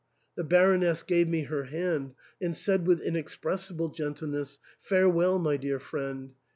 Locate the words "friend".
5.79-6.31